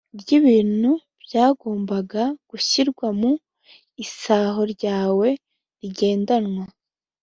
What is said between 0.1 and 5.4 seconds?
ry ibintu byagombye gushyirwa mu isaho ryawe